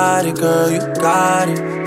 got 0.00 0.24
it, 0.24 0.34
girl, 0.36 0.70
you 0.70 0.80
got 0.94 1.46
it. 1.50 1.79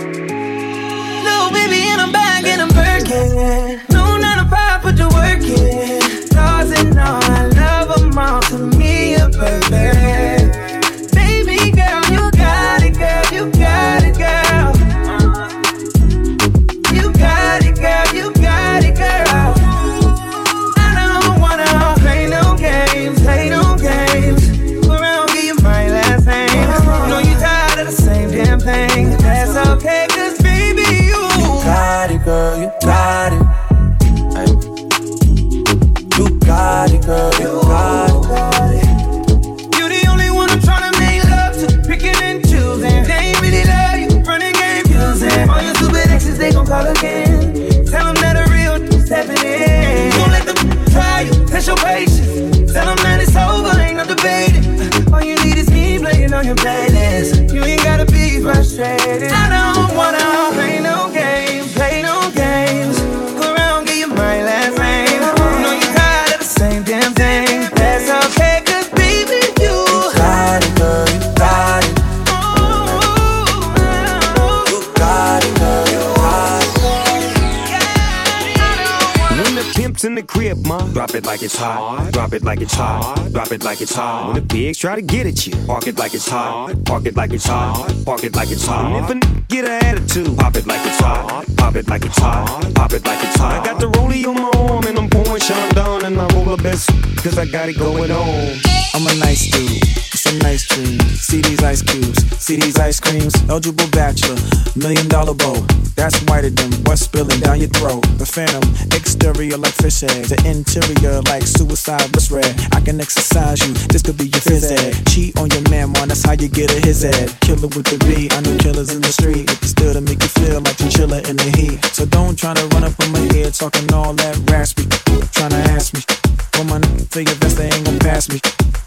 When 80.03 80.11
in 80.11 80.15
the 80.15 80.23
crib, 80.23 80.65
ma, 80.67 80.85
drop 80.91 81.15
it 81.15 81.25
like 81.25 81.41
it's 81.43 81.55
hot. 81.55 82.11
Drop 82.11 82.33
it 82.33 82.43
like 82.43 82.59
it's 82.59 82.73
hot. 82.73 83.31
Drop 83.31 83.51
it 83.53 83.63
like 83.63 83.79
it's 83.79 83.95
hot. 83.95 84.33
When 84.33 84.35
the 84.35 84.53
pigs 84.53 84.77
try 84.77 84.95
to 84.95 85.01
get 85.01 85.25
at 85.25 85.47
you, 85.47 85.55
park 85.65 85.87
it 85.87 85.97
like 85.97 86.13
it's 86.13 86.27
hot. 86.27 86.75
Park 86.83 87.05
it 87.05 87.15
like 87.15 87.31
it's 87.31 87.45
hot. 87.45 87.87
Park 88.03 88.25
it 88.25 88.35
like 88.35 88.51
it's 88.51 88.65
hot. 88.65 88.91
And 88.91 89.05
if 89.05 89.09
a 89.09 89.13
n- 89.13 89.45
get 89.47 89.63
an 89.63 89.85
attitude, 89.85 90.37
pop 90.37 90.57
it 90.57 90.67
like 90.67 90.85
it's 90.85 90.99
hot. 90.99 91.45
Pop 91.55 91.75
it 91.75 91.87
like 91.87 92.03
it's 92.03 92.17
hot. 92.19 92.75
Pop 92.75 92.91
it 92.91 93.05
like 93.05 93.23
it's 93.23 93.37
hot. 93.37 93.61
I 93.61 93.65
got 93.65 93.79
the 93.79 93.89
rollie 93.91 94.25
on 94.27 94.35
my 94.35 94.51
arm 94.59 94.83
and 94.87 94.99
I'm 94.99 95.09
pouring 95.09 95.39
Chandon 95.39 96.03
and 96.03 96.19
I 96.19 96.27
roll 96.35 96.57
the 96.57 96.61
best 96.61 96.89
cause 97.23 97.37
I 97.37 97.45
got 97.45 97.69
it 97.69 97.77
going 97.77 98.11
on. 98.11 98.59
I'm 98.93 99.07
a 99.07 99.15
nice 99.19 99.47
dude, 99.47 99.81
a 100.25 100.33
nice 100.43 100.67
dream. 100.67 100.99
See 100.99 101.41
these 101.41 101.63
ice 101.63 101.81
cubes, 101.81 102.19
see 102.37 102.55
these 102.55 102.77
ice 102.77 102.99
creams. 102.99 103.33
Eligible 103.49 103.87
bachelor, 103.91 104.37
million 104.75 105.07
dollar 105.07 105.33
bow. 105.33 105.55
That's 105.95 106.19
whiter 106.25 106.49
than 106.49 106.71
what's 106.85 107.01
spilling 107.01 107.39
down 107.39 107.59
your 107.59 107.69
throat. 107.69 108.01
The 108.17 108.25
phantom, 108.25 108.63
exterior 108.93 109.57
like 109.57 109.73
fish 109.73 110.03
eggs, 110.03 110.29
the 110.29 110.39
interior 110.45 111.21
like 111.29 111.43
suicide 111.43 112.13
was 112.15 112.31
red. 112.31 112.49
I 112.73 112.81
can 112.81 112.99
exercise 112.99 113.59
you, 113.65 113.73
this 113.89 114.01
could 114.01 114.17
be 114.17 114.25
your 114.25 114.41
phys 114.41 114.71
ed. 114.71 115.05
Cheat 115.07 115.37
on 115.37 115.49
your 115.51 115.63
man, 115.69 115.91
man, 115.93 116.07
that's 116.09 116.23
how 116.25 116.33
you 116.33 116.49
get 116.49 116.71
a 116.71 116.79
his 116.85 117.03
ed. 117.03 117.29
Killer 117.41 117.69
with 117.73 117.85
the 117.85 117.97
B, 118.05 118.29
I 118.31 118.41
know 118.41 118.57
killers 118.57 118.93
in 118.93 119.01
the 119.01 119.11
street. 119.11 119.49
If 119.49 119.61
it's 119.61 119.71
still 119.71 119.93
to 119.93 120.01
make 120.01 120.21
you 120.21 120.29
feel 120.29 120.61
like 120.61 120.79
you 120.79 120.89
chiller 120.89 121.21
in 121.29 121.37
the 121.37 121.51
heat. 121.57 121.83
So 121.93 122.05
don't 122.05 122.37
try 122.37 122.53
to 122.53 122.65
run 122.73 122.83
up 122.83 122.93
on 122.99 123.11
my 123.11 123.23
head 123.33 123.53
talking 123.53 123.91
all 123.93 124.13
that 124.13 124.35
raspy. 124.49 124.85
Trying 125.31 125.51
to 125.51 125.63
ask 125.71 125.93
me. 125.93 126.42
For 126.53 126.63
my 126.65 126.75
n- 126.75 126.99
for 127.09 127.21
your 127.21 127.35
best, 127.35 127.57
they 127.57 127.65
ain't 127.69 127.85
gon' 127.85 127.99
pass 127.99 128.29
me. 128.29 128.39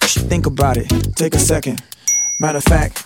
You 0.02 0.08
should 0.08 0.28
think 0.28 0.46
about 0.46 0.76
it. 0.76 0.88
Take 1.16 1.34
a 1.34 1.38
second. 1.38 1.82
Matter 2.38 2.58
of 2.58 2.64
fact, 2.64 3.02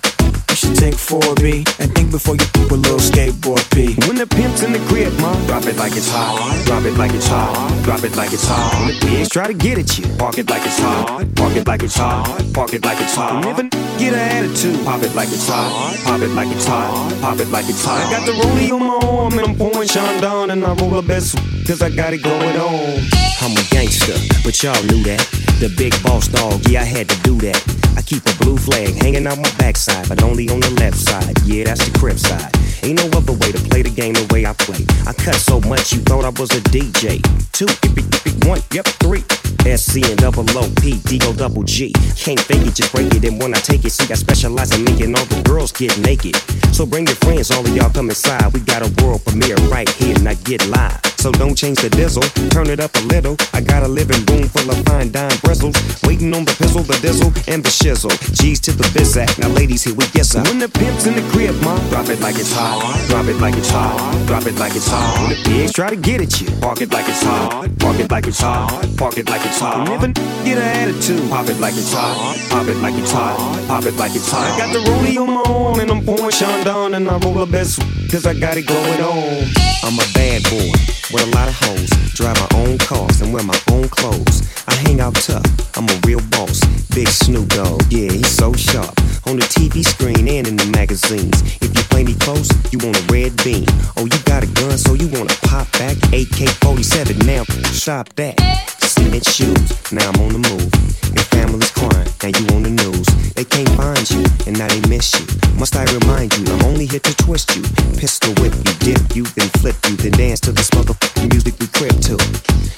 You 0.51 0.57
should 0.57 0.77
take 0.77 0.95
4B 0.97 1.63
and 1.79 1.95
think 1.95 2.11
before 2.11 2.35
you 2.35 2.45
poop 2.53 2.73
a 2.73 2.75
little 2.75 2.99
skateboard 2.99 3.63
P. 3.71 3.95
When 4.09 4.17
the 4.17 4.27
pimp's 4.27 4.63
in 4.63 4.73
the 4.73 4.81
crib, 4.91 5.13
ma, 5.21 5.33
drop 5.47 5.65
it 5.67 5.77
like 5.77 5.95
it's 5.97 6.11
hot. 6.11 6.37
Drop 6.67 6.85
it 6.85 6.97
like 6.99 7.13
it's 7.15 7.29
hot. 7.29 7.55
Drop 7.85 8.03
it 8.03 8.17
like 8.17 8.33
it's 8.33 8.45
hot. 8.47 8.75
When 8.81 8.89
the 8.93 9.07
pigs 9.07 9.29
try 9.29 9.47
to 9.47 9.55
get 9.55 9.79
at 9.79 9.97
you, 9.99 10.05
park 10.19 10.39
it 10.39 10.51
like 10.51 10.65
it's 10.67 10.79
hot. 10.79 11.07
Park 11.37 11.55
it 11.57 11.67
like 11.69 11.83
it's 11.85 11.97
hot. 11.97 12.27
Park 12.53 12.75
it 12.75 12.85
like 12.85 13.01
it's 13.01 13.15
hot. 13.15 13.45
A 13.47 13.63
get 13.99 14.13
an 14.13 14.19
attitude, 14.19 14.85
pop 14.85 15.03
it 15.03 15.15
like 15.15 15.29
it's 15.29 15.49
hot. 15.49 15.71
Pop 16.05 16.21
it 16.21 16.31
like 16.35 16.51
it's 16.51 16.67
hot. 16.67 16.91
Pop 17.23 17.39
it 17.39 17.49
like 17.49 17.69
it's 17.69 17.85
hot. 17.85 18.03
I 18.07 18.11
got 18.11 18.27
the 18.27 18.33
rollie 18.33 18.73
on 18.73 18.81
my 18.83 19.09
arm 19.09 19.39
and 19.39 19.47
I'm 19.49 19.55
pouring 19.57 19.89
Chandon 19.89 20.51
and 20.51 20.65
I 20.65 20.75
roll 20.75 21.01
the 21.01 21.07
best 21.07 21.37
cause 21.67 21.81
I 21.81 21.91
got 21.91 22.13
it 22.13 22.23
going 22.23 22.57
on. 22.57 23.30
I'm 23.43 23.53
a 23.53 23.65
gangster, 23.71 24.13
but 24.45 24.63
y'all 24.63 24.77
knew 24.85 25.03
that. 25.05 25.25
The 25.61 25.73
big 25.77 25.97
boss 26.03 26.29
dog, 26.29 26.61
yeah, 26.69 26.83
I 26.83 26.85
had 26.85 27.09
to 27.09 27.17
do 27.23 27.41
that. 27.41 27.57
I 27.97 28.03
keep 28.03 28.21
a 28.29 28.37
blue 28.37 28.59
flag 28.59 28.93
hanging 29.01 29.27
out 29.27 29.39
my 29.39 29.51
backside, 29.57 30.11
but 30.11 30.23
only 30.23 30.51
on 30.51 30.61
the 30.61 30.69
left 30.77 30.99
side. 30.99 31.41
Yeah, 31.45 31.65
that's 31.65 31.81
the 31.89 31.99
crib 31.99 32.19
side. 32.19 32.53
Ain't 32.85 33.01
no 33.01 33.09
other 33.17 33.33
way 33.33 33.53
to 33.53 33.61
play 33.73 33.81
the 33.81 33.89
game 33.89 34.13
the 34.13 34.29
way 34.29 34.45
I 34.45 34.53
play. 34.53 34.85
I 35.09 35.15
cut 35.15 35.37
so 35.37 35.59
much 35.65 35.93
you 35.93 36.01
thought 36.01 36.25
I 36.25 36.33
was 36.37 36.53
a 36.53 36.61
DJ. 36.69 37.25
Two, 37.53 37.65
yippee, 37.65 38.05
yippee, 38.13 38.47
one, 38.47 38.61
yep, 38.77 38.85
three. 39.01 39.25
SC 39.65 40.05
and 40.05 40.21
double 40.21 40.45
O 40.57 40.69
P 40.81 41.01
D 41.09 41.19
O 41.25 41.33
double 41.33 41.63
G. 41.63 41.93
Can't 42.17 42.41
fake 42.41 42.69
it, 42.69 42.75
just 42.75 42.93
break 42.93 43.09
it. 43.15 43.25
And 43.25 43.41
when 43.41 43.55
I 43.55 43.61
take 43.61 43.85
it, 43.85 43.93
see, 43.93 44.11
I 44.13 44.17
specialize 44.17 44.77
in 44.77 44.85
making 44.85 45.17
all 45.17 45.25
the 45.25 45.41
girls 45.49 45.73
get 45.73 45.97
naked. 46.01 46.37
So 46.77 46.85
bring 46.85 47.07
your 47.07 47.17
friends, 47.17 47.51
all 47.51 47.65
of 47.65 47.75
y'all 47.75 47.89
come 47.89 48.11
inside. 48.11 48.53
We 48.53 48.61
got 48.61 48.85
a 48.85 48.91
world 49.03 49.25
premiere 49.25 49.57
right 49.73 49.89
here, 49.89 50.17
and 50.17 50.29
I 50.29 50.35
get 50.45 50.67
live. 50.69 51.01
So 51.21 51.31
don't 51.33 51.55
change 51.55 51.77
the 51.83 51.91
diesel, 51.91 52.23
turn 52.49 52.71
it 52.71 52.81
up 52.81 52.97
a 52.97 53.05
little. 53.13 53.37
I 53.53 53.61
got 53.61 53.83
a 53.83 53.89
living 53.89 54.25
room 54.33 54.49
full 54.49 54.71
of 54.73 54.81
fine 54.89 55.13
dime 55.13 55.37
bristles. 55.45 55.77
Waiting 56.09 56.33
on 56.33 56.47
the 56.47 56.53
pizzle, 56.57 56.81
the 56.81 56.97
dizzle, 57.05 57.29
and 57.45 57.63
the 57.63 57.69
shizzle. 57.69 58.09
G's 58.41 58.59
to 58.61 58.73
the 58.73 58.85
bizac. 58.97 59.39
Now, 59.39 59.49
ladies, 59.49 59.85
here 59.85 59.93
we 59.93 60.09
get 60.17 60.25
some. 60.25 60.45
When 60.45 60.59
the 60.59 60.71
pimp's 60.71 61.05
in 61.05 61.13
the 61.13 61.27
crib, 61.29 61.53
ma, 61.61 61.77
drop 61.91 62.09
it 62.09 62.21
like 62.21 62.41
it's 62.41 62.55
hot. 62.57 62.81
Drop 63.13 63.27
it 63.27 63.37
like 63.37 63.55
it's 63.61 63.69
hot. 63.69 64.01
Drop 64.29 64.47
it 64.47 64.57
like 64.57 64.75
it's 64.75 64.89
hot. 64.89 65.21
When 65.21 65.37
the 65.37 65.45
pigs 65.45 65.73
try 65.75 65.91
to 65.91 65.97
get 65.97 66.23
at 66.23 66.41
you, 66.41 66.49
park 66.57 66.81
it 66.81 66.91
like 66.91 67.07
it's 67.07 67.23
hot. 67.23 67.69
Park 67.79 68.01
it 68.01 68.11
like 68.11 68.27
it's 68.27 68.41
hot. 68.41 68.89
Park 68.97 69.19
it 69.19 69.29
like 69.29 69.45
it's 69.45 69.61
hot. 69.61 69.93
A 69.93 70.09
get 70.49 70.57
an 70.57 70.89
attitude, 70.89 71.29
pop 71.29 71.47
it 71.53 71.61
like 71.61 71.77
it's 71.77 71.93
hot. 71.93 72.17
Pop 72.49 72.67
it 72.67 72.81
like 72.81 72.97
it's 72.97 73.13
hot. 73.13 73.37
Pop 73.69 73.85
it 73.85 73.95
like 74.01 74.17
it's 74.17 74.33
hot. 74.33 74.49
I 74.49 74.57
got 74.57 74.73
the 74.73 74.81
rollie 74.89 75.21
on 75.21 75.29
my 75.37 75.45
arm 75.53 75.81
and 75.81 75.91
I'm 75.91 76.01
pouring 76.03 76.33
Chandon 76.33 76.95
and 76.95 77.11
I 77.11 77.19
roll 77.19 77.45
the 77.45 77.45
best 77.45 77.77
cause 78.09 78.25
I 78.25 78.33
got 78.33 78.57
it 78.57 78.67
going 78.67 79.01
on. 79.05 79.45
I'm 79.85 80.01
a 80.01 80.09
bad 80.17 80.45
boy 80.49 81.00
with 81.13 81.27
a 81.27 81.31
lot 81.37 81.49
of 81.49 81.55
hoes. 81.55 81.91
Drive 82.15 82.37
my 82.39 82.49
own 82.59 82.79
cars 82.79 83.21
and 83.21 83.33
wear 83.33 83.43
my 83.43 83.59
own 83.71 83.89
clothes. 83.89 84.43
I 84.67 84.75
hang 84.75 85.01
out 85.01 85.15
tough, 85.15 85.45
I'm 85.77 85.89
a 85.89 86.01
real 86.07 86.21
boss. 86.31 86.61
Big 86.95 87.09
Snoop 87.09 87.49
Dogg, 87.49 87.83
yeah, 87.91 88.11
he's 88.11 88.29
so 88.29 88.53
sharp. 88.53 88.95
On 89.27 89.37
the 89.37 89.47
TV 89.47 89.85
screen 89.85 90.29
and 90.29 90.47
in 90.47 90.57
the 90.57 90.67
magazines. 90.67 91.43
If 91.63 91.77
you 91.77 91.83
play 91.91 92.05
me 92.05 92.15
close, 92.15 92.49
you 92.73 92.79
want 92.79 92.97
a 92.97 93.13
red 93.13 93.37
beam. 93.45 93.67
Oh, 93.97 94.05
you 94.05 94.19
got 94.25 94.43
a 94.43 94.47
gun, 94.49 94.79
so 94.79 94.95
you 94.95 95.09
wanna 95.09 95.35
pop 95.43 95.71
back? 95.73 95.97
AK 96.13 96.49
47, 96.61 97.19
now 97.27 97.45
shop 97.73 98.09
that. 98.17 98.80
Cement 98.91 99.25
shoes, 99.25 99.93
now 99.93 100.11
I'm 100.11 100.21
on 100.21 100.33
the 100.35 100.43
move. 100.51 100.67
Your 101.15 101.27
family's 101.31 101.71
crying, 101.71 102.11
now 102.27 102.35
you 102.35 102.45
on 102.57 102.63
the 102.67 102.75
news. 102.75 103.07
They 103.39 103.45
can't 103.45 103.71
find 103.79 104.03
you, 104.11 104.25
and 104.51 104.59
now 104.59 104.67
they 104.67 104.83
miss 104.91 105.15
you. 105.15 105.27
Must 105.59 105.77
I 105.77 105.85
remind 105.95 106.35
you, 106.35 106.45
I'm 106.53 106.65
only 106.67 106.87
here 106.87 106.99
to 106.99 107.15
twist 107.23 107.55
you. 107.55 107.63
Pistol 107.95 108.35
whip 108.43 108.53
you, 108.53 108.75
dip 108.83 109.15
you, 109.15 109.25
then 109.39 109.49
flip 109.63 109.77
you, 109.87 109.95
then 109.95 110.13
dance 110.19 110.41
to 110.41 110.53
this 110.53 110.71
motherfucking 110.71 111.31
music 111.31 111.55
we 111.61 111.69
crib 111.69 111.95
to. 112.11 112.19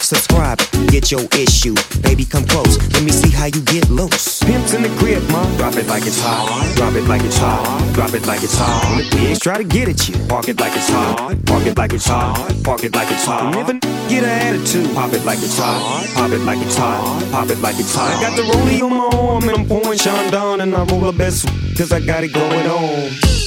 Subscribe, 0.05 0.59
get 0.93 1.11
your 1.11 1.25
issue. 1.33 1.75
Baby, 2.03 2.27
come 2.27 2.45
close, 2.45 2.77
let 2.93 3.03
me 3.03 3.11
see 3.11 3.31
how 3.31 3.47
you 3.47 3.63
get 3.73 3.89
loose. 3.89 4.43
Pimp's 4.45 4.75
in 4.75 4.83
the 4.83 4.93
crib, 5.01 5.25
ma, 5.33 5.41
drop 5.57 5.77
it 5.77 5.87
like 5.89 6.05
it's 6.05 6.21
hot. 6.21 6.45
Drop 6.77 6.93
it 6.93 7.09
like 7.09 7.23
it's 7.23 7.39
hot. 7.39 7.65
Drop 7.95 8.13
it 8.13 8.27
like 8.27 8.43
it's 8.43 8.59
hot. 8.59 8.85
Pigs 9.13 9.39
try 9.39 9.57
to 9.57 9.65
get 9.65 9.89
at 9.89 10.09
you, 10.09 10.15
park 10.29 10.49
it 10.49 10.61
like 10.61 10.77
it's 10.77 10.91
hot. 10.91 11.17
Park 11.47 11.65
it 11.65 11.79
like 11.79 11.95
it's 11.95 12.07
hot. 12.07 12.37
Park 12.63 12.85
it 12.85 12.95
like 12.95 13.11
it's 13.11 13.25
hot. 13.25 13.57
A 13.57 13.93
get 14.13 14.25
an 14.25 14.29
attitude, 14.29 14.95
pop 14.95 15.13
it 15.15 15.25
like 15.25 15.39
it's 15.39 15.59
hot. 15.59 16.02
Pop 16.15 16.31
it 16.31 16.41
like 16.41 16.59
it's 16.59 16.77
hot. 16.77 17.31
Pop 17.33 17.49
it 17.51 17.59
like 17.59 17.79
it's 17.79 17.95
hot. 17.95 18.11
I 18.17 18.21
got 18.21 18.37
the 18.37 18.43
rollie 18.43 18.83
on 18.83 18.91
my 18.91 19.19
arm 19.19 19.49
and 19.49 19.59
I'm 19.59 19.67
pouring 19.67 19.99
Chandon 19.99 20.61
and 20.61 20.75
I 20.75 20.85
roll 20.85 21.01
the 21.01 21.13
best 21.13 21.47
cause 21.77 21.93
I 21.93 22.01
got 22.01 22.25
it 22.25 22.33
going 22.33 22.67
on. 22.67 23.42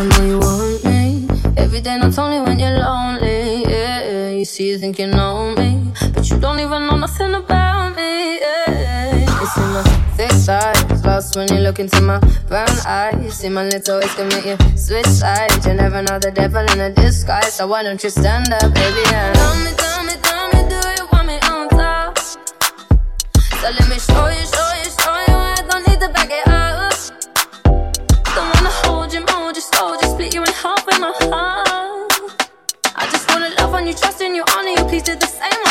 I 0.00 0.04
know 0.04 0.24
you 0.24 0.38
want 0.38 0.82
me 0.86 1.28
every 1.58 1.82
day, 1.82 1.98
not 1.98 2.16
only 2.18 2.40
when 2.40 2.58
you're 2.58 2.70
lonely. 2.70 3.64
Yeah, 3.64 4.30
you 4.30 4.46
see, 4.46 4.70
you 4.70 4.78
think 4.78 4.98
you 4.98 5.08
know 5.08 5.54
me, 5.54 5.92
but 6.14 6.26
you 6.30 6.40
don't 6.40 6.58
even 6.58 6.86
know 6.86 6.96
nothing 6.96 7.34
about 7.34 7.94
me. 7.94 8.40
Yeah, 8.40 9.14
you 9.14 9.46
see 9.52 9.60
my 9.60 9.82
thick 10.16 10.32
sides, 10.32 11.04
lost 11.04 11.36
when 11.36 11.52
you 11.52 11.60
look 11.60 11.80
into 11.80 12.00
my 12.00 12.18
brown 12.48 12.70
eyes. 12.86 13.34
See 13.34 13.50
my 13.50 13.64
little 13.64 13.98
ways 13.98 14.14
can 14.14 14.28
make 14.28 14.46
you 14.46 14.56
switch 14.74 15.04
sides. 15.04 15.66
You 15.66 15.74
never 15.74 16.00
know 16.00 16.18
the 16.18 16.30
devil 16.30 16.64
in 16.72 16.80
a 16.80 16.88
disguise, 16.94 17.52
so 17.52 17.66
why 17.66 17.82
don't 17.82 18.02
you 18.02 18.08
stand 18.08 18.50
up, 18.54 18.72
baby? 18.72 19.02
And 19.12 19.34
tell 19.36 19.54
me, 19.56 19.70
tell 19.76 20.02
me, 20.04 20.14
tell 20.22 20.46
me, 20.48 20.60
do 20.66 20.80
you 20.96 21.08
want 21.12 21.26
me 21.26 21.34
on 21.44 21.68
top? 21.68 22.16
So 22.16 23.68
let 23.68 23.86
me 23.90 23.98
show 23.98 24.28
you, 24.28 24.46
show 24.48 24.70
you, 24.80 24.90
show 24.96 25.16
you. 25.28 25.36
I 25.36 25.62
don't 25.68 25.86
need 25.86 26.00
to 26.00 26.08
back 26.08 26.30
it 26.30 26.46
up. 26.46 26.49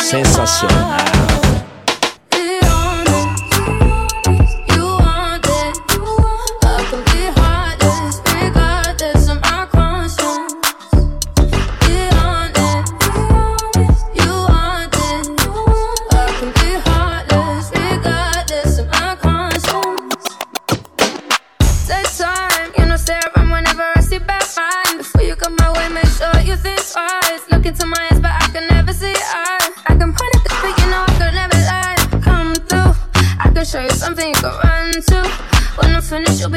Sensacional. 0.09 1.48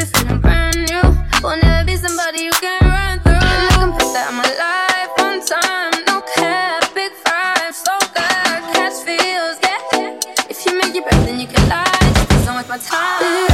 Be 0.04 0.18
feeling 0.18 0.40
brand 0.40 0.76
new. 0.76 1.02
Will 1.42 1.56
never 1.56 1.84
be 1.86 1.96
somebody 1.96 2.44
you 2.44 2.52
can 2.52 2.78
run 2.82 3.20
through. 3.20 3.34
And 3.34 3.42
I 3.42 3.72
can 3.74 3.92
put 3.92 4.12
that 4.14 4.30
in 4.30 4.36
my 4.36 4.50
life 4.66 5.10
one 5.18 5.40
time. 5.44 5.92
No 6.06 6.20
cap, 6.34 6.94
big 6.94 7.12
five, 7.24 7.74
so 7.74 7.94
good. 8.14 8.60
Catch 8.74 9.04
feels, 9.06 9.58
yeah. 9.62 10.18
If 10.48 10.64
you 10.66 10.78
make 10.78 10.94
it 10.94 11.04
better, 11.04 11.24
then 11.24 11.40
you 11.40 11.46
can 11.46 11.68
lie. 11.68 11.86
Just 12.30 12.46
don't 12.46 12.68
my 12.68 12.78
time. 12.78 13.51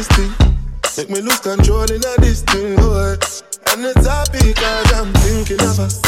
Body 0.00 0.14
twisting 0.14 0.56
Make 0.96 1.10
me 1.10 1.20
lose 1.20 1.40
control 1.40 1.84
in 1.84 2.02
a 2.02 2.20
this 2.20 2.42
thing, 2.42 2.76
boy 2.76 3.16
And 3.72 3.84
it's 3.84 4.06
happy 4.06 4.52
cause 4.52 4.92
I'm 4.92 5.12
thinking 5.14 5.60
of 5.60 5.78
us. 5.78 6.02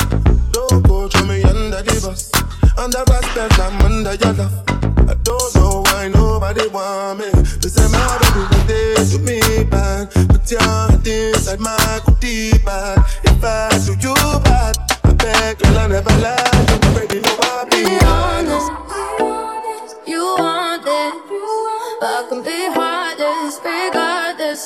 Don't 0.52 0.82
go 0.86 1.08
throw 1.08 1.24
me 1.26 1.42
under 1.42 1.82
the 1.82 2.00
bus. 2.02 2.30
Under 2.76 2.98
respect, 3.08 3.58
I'm 3.58 3.80
under 3.80 4.14
your 4.14 4.32
love. 4.34 4.64
I 5.08 5.14
don't 5.22 5.54
know 5.54 5.82
why 5.86 6.08
nobody 6.08 6.68
want 6.68 7.20
me. 7.20 7.30
They 7.60 7.68
say 7.68 7.88
my 7.88 8.18
baby 8.20 8.42
when 8.50 8.66
they 8.66 8.94
do 9.08 9.18
me 9.20 9.64
bad. 9.70 10.10
Put 10.28 10.50
your 10.50 10.60
hand 10.60 11.06
inside 11.06 11.60
my 11.60 12.00
goodie 12.04 12.58
bag 12.64 12.98
If 13.24 13.44
I 13.44 13.70
do 13.84 13.92
you 14.08 14.14
bad 14.40 14.76
I 15.04 15.12
beg, 15.14 15.58
girl, 15.58 15.78
I 15.78 15.86
never 15.86 16.10
lie. 16.20 16.50
You 16.68 16.90
already 16.90 17.20
know 17.20 17.38
I 17.40 17.64
be 17.70 17.84
Be 17.84 18.04
honest 18.04 18.81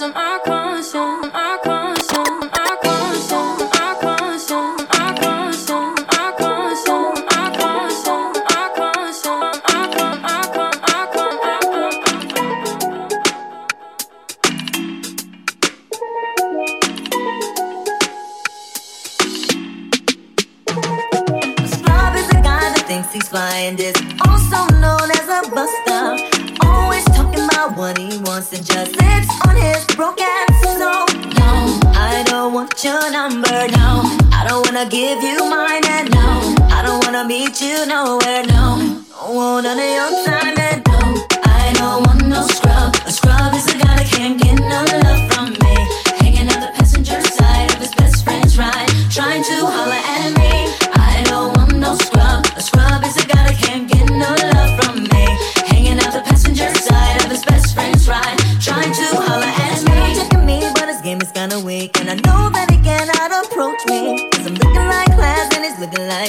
some 0.07 0.36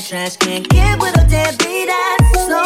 trash. 0.08 0.38
Can't 0.38 0.68
get 0.70 1.02
with 1.02 1.18
a 1.18 1.28
deadbeat 1.28 1.90
ass. 1.90 2.48
So, 2.48 2.62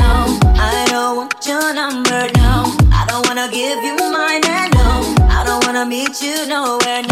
no, 0.00 0.38
I 0.56 0.86
don't 0.88 1.16
want 1.16 1.46
your 1.46 1.74
number, 1.74 2.22
no. 2.40 2.72
I 2.90 3.04
don't 3.06 3.26
wanna 3.26 3.48
give 3.52 3.84
you 3.84 3.96
mine, 3.96 4.44
and 4.46 4.72
no, 4.72 5.14
I 5.28 5.44
don't 5.44 5.62
wanna 5.66 5.84
meet 5.84 6.22
you 6.22 6.46
nowhere, 6.46 7.02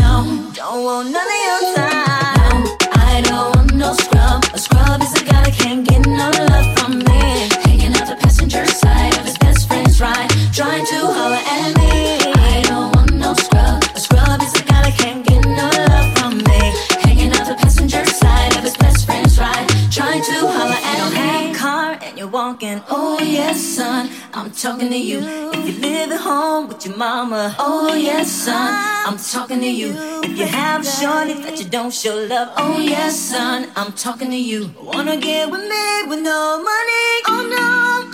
yes, 23.45 23.61
son, 23.77 24.11
I'm 24.33 24.51
talking 24.51 24.89
to 24.89 24.97
you. 24.97 25.19
If 25.53 25.63
you 25.69 25.75
live 25.83 26.11
at 26.13 26.21
home 26.21 26.69
with 26.69 26.87
your 26.87 26.97
mama. 26.97 27.55
Oh 27.59 27.95
yes, 27.95 28.31
son, 28.31 28.71
I'm 29.07 29.19
talking 29.19 29.61
to 29.61 29.71
you. 29.81 29.91
If 30.27 30.39
you 30.39 30.47
have 30.47 30.81
a 30.83 30.91
shorty 30.99 31.35
that 31.45 31.59
you 31.61 31.67
don't 31.77 31.93
show 31.93 32.17
love. 32.33 32.49
Oh 32.57 32.79
yes, 32.79 33.19
son, 33.19 33.69
I'm 33.77 33.93
talking 33.93 34.31
to 34.31 34.43
you. 34.51 34.71
Wanna 34.81 35.17
get 35.19 35.51
with 35.51 35.65
me 35.73 35.87
with 36.09 36.23
no 36.23 36.41
money? 36.71 37.09
Oh 37.33 37.43
no, 37.57 38.14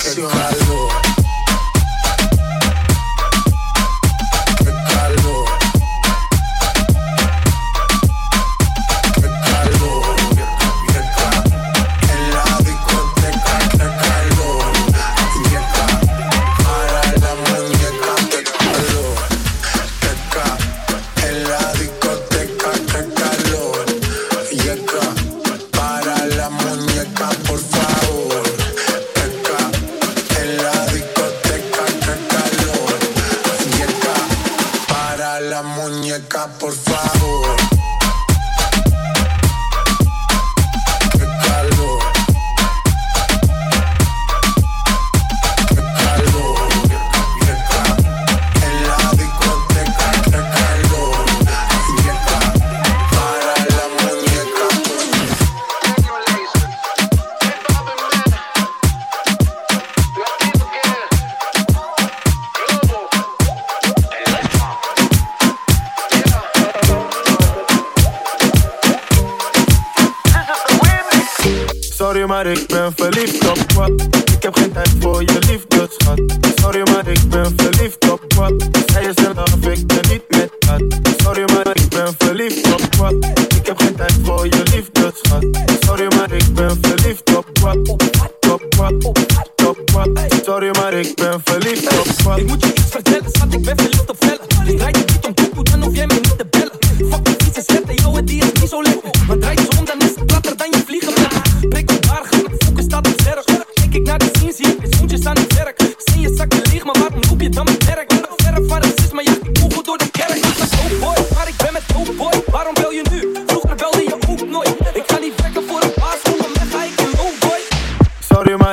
sensacional. 0.00 0.63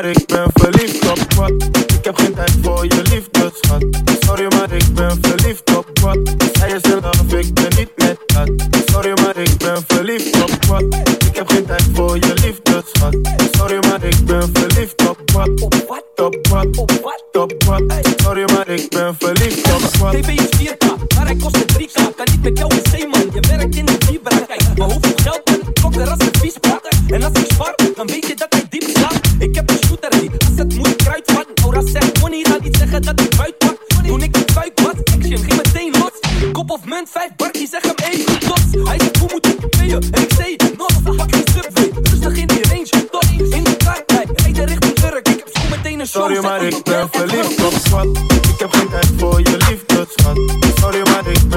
maar 0.02 0.10
ik 0.10 0.26
ben 0.26 0.50
verliefd 0.54 1.10
op 1.10 1.34
wat. 1.34 1.81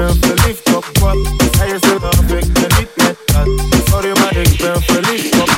I 0.05 0.17
verliefd 0.21 0.75
op 0.75 0.85
wat. 0.99 1.17
Zij 1.57 1.67
is 1.67 1.79
heel 1.81 2.01
erg, 2.01 2.19
ik 2.19 2.57
geniet 2.57 2.89
met 2.95 3.17
dat. 3.25 3.47
Sorry, 3.89 4.11
maar 4.19 4.37
ik 4.37 4.57
ben 4.57 4.81
verliefd 4.81 5.54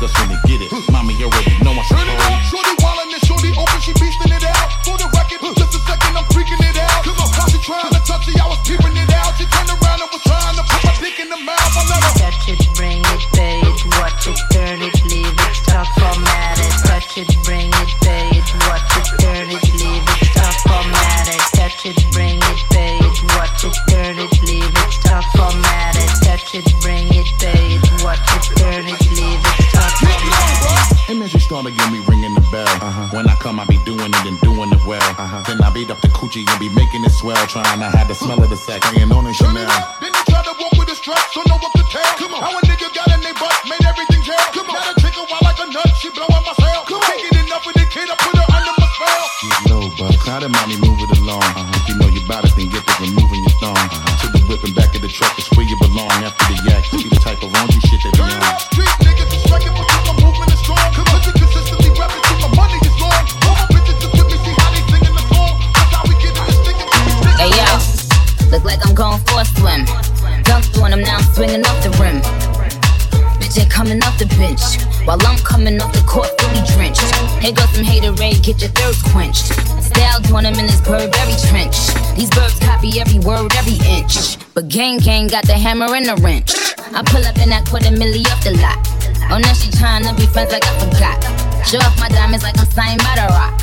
that's 0.00 0.18
when 0.18 0.30
it 0.30 0.49
get 78.52 78.62
your 78.62 78.70
thirst 78.70 79.04
quenched. 79.12 79.54
Styles 79.78 80.26
want 80.32 80.46
him 80.46 80.58
in 80.58 80.66
his 80.66 80.80
bird 80.82 81.14
every 81.22 81.38
trench. 81.46 81.76
These 82.18 82.30
birds 82.30 82.58
copy 82.58 82.98
every 82.98 83.20
word, 83.20 83.52
every 83.54 83.78
inch. 83.86 84.38
But 84.54 84.66
gang 84.68 84.98
gang 84.98 85.28
got 85.28 85.46
the 85.46 85.54
hammer 85.54 85.94
and 85.94 86.06
the 86.06 86.16
wrench. 86.16 86.50
I 86.90 87.02
pull 87.06 87.22
up 87.22 87.38
in 87.38 87.50
that 87.50 87.68
quarter 87.70 87.94
milli 87.94 88.26
up 88.26 88.42
the 88.42 88.58
lot. 88.58 88.78
Oh, 89.30 89.38
now 89.38 89.54
she 89.54 89.70
tryna 89.70 90.16
be 90.16 90.26
friends 90.26 90.50
like 90.50 90.66
I 90.66 90.74
forgot. 90.82 91.22
Show 91.62 91.78
off 91.78 91.94
my 92.00 92.08
diamonds 92.08 92.42
like 92.42 92.58
I'm 92.58 92.66
signed 92.66 92.98
by 93.06 93.14
the 93.14 93.30
rock. 93.30 93.54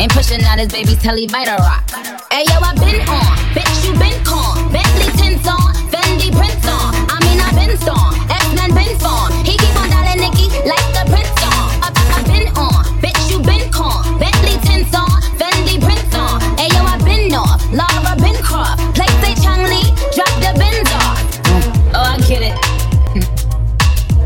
Ain't 0.00 0.10
pushing 0.10 0.42
out 0.42 0.58
his 0.58 0.72
baby 0.72 0.96
telly 0.98 1.28
by 1.28 1.44
the 1.46 1.54
rock. 1.62 1.86
Hey 2.32 2.42
yo, 2.50 2.58
I 2.58 2.74
been 2.74 2.98
on, 3.06 3.38
bitch 3.54 3.86
you 3.86 3.94
been 3.94 4.18
con. 4.26 4.58
Bentley 4.74 5.06
tints 5.22 5.46
on, 5.46 5.70
Fendi 5.86 6.34
prints 6.34 6.66
on. 6.66 6.90
I 7.06 7.14
mean 7.22 7.38
I 7.38 7.54
been 7.54 7.78
storm, 7.78 8.10
X-Men 8.26 8.74
been 8.74 8.98
formed. 8.98 9.41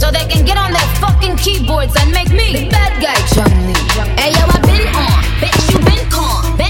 So 0.00 0.10
they 0.10 0.24
can 0.24 0.46
get 0.46 0.56
on 0.56 0.72
their 0.72 0.88
fucking 0.96 1.36
keyboards 1.36 1.94
and 2.00 2.10
make 2.10 2.30
me 2.30 2.54
the 2.54 2.70
bad 2.70 3.02
guy, 3.02 3.20
Chung 3.34 3.52
Lee. 3.66 3.74
Hey 4.16 4.32
yo, 4.32 4.46
I 4.48 4.58
been 4.64 4.88
on, 4.96 5.20
bitch 5.42 5.60
you 5.70 5.78
been 5.84 6.08
con. 6.08 6.56
Bentley 6.56 6.69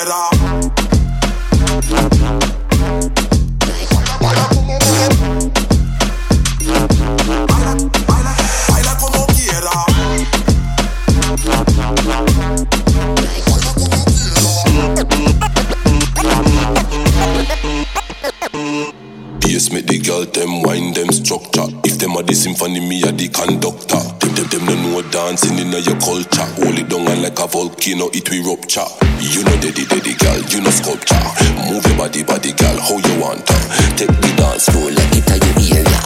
como 0.00 0.06
quiera. 0.06 0.30
Baila 8.68 8.96
como 8.98 9.26
quiera. 9.26 9.74
Pace 19.40 19.72
make 19.72 19.86
the 19.86 19.98
girl 19.98 20.24
them 20.24 20.62
wind 20.62 20.94
them 20.96 21.10
structure. 21.12 21.66
If 21.84 21.98
them 21.98 22.16
are 22.16 22.22
the 22.22 22.34
symphony, 22.34 22.80
me 22.80 23.02
a 23.02 23.12
the 23.12 23.28
conductor. 23.28 24.00
Them 24.20 24.48
them 24.48 24.66
them 24.66 24.79
dancing 25.26 25.58
in 25.58 25.70
your 25.70 25.98
culture. 26.00 26.48
Hold 26.56 26.78
it 26.78 26.88
like 27.20 27.38
a 27.38 27.46
volcano, 27.46 28.08
it 28.12 28.28
will 28.30 28.56
rupture. 28.56 28.88
You 29.20 29.44
know 29.44 29.56
daddy 29.60 29.84
daddy 29.84 30.14
girl, 30.14 30.40
you 30.48 30.60
know 30.60 30.70
sculpture. 30.70 31.20
Move 31.68 31.84
your 31.84 31.96
body 31.96 32.22
body 32.24 32.52
girl, 32.52 32.78
how 32.80 32.96
you 32.96 33.14
want 33.20 33.46
her. 33.48 33.62
Take 33.96 34.08
the 34.08 34.32
dance 34.36 34.68
floor 34.70 34.90
like 34.90 35.16
it 35.16 35.28
a 35.28 35.36
your 35.36 35.76
area. 35.76 36.00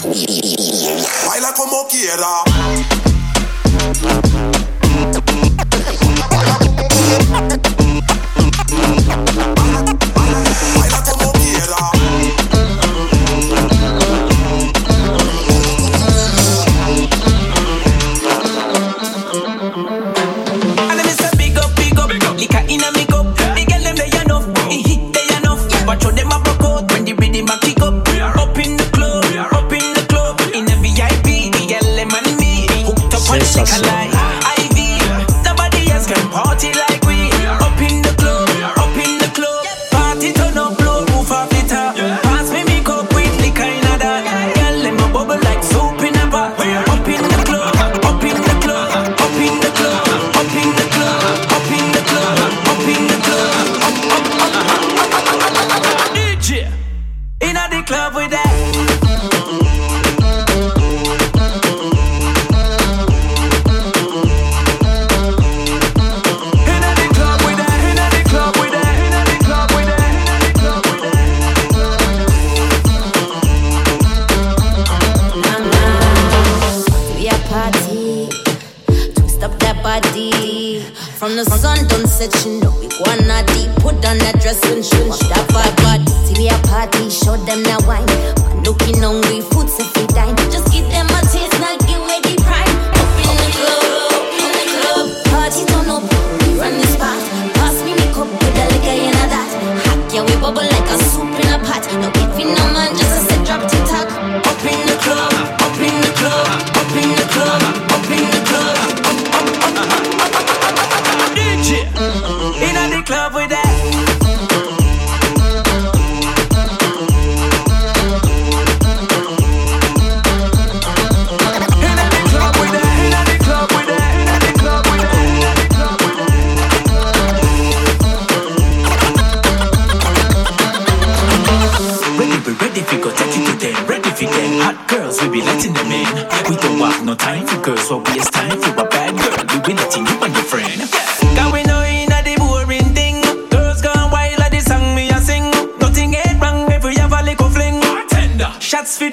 Baila 1.27 1.53
como 1.55 1.87
quiera. 1.89 2.94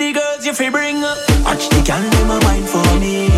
the 0.02 0.14
girls 0.14 0.46
you 0.46 0.54
fi 0.54 0.70
bring. 0.70 1.02
Watch 1.46 1.70
the 1.70 1.82
girl 1.86 2.02
them 2.14 2.32
a 2.32 2.40
wine 2.46 2.66
for 2.66 3.00
me. 3.00 3.31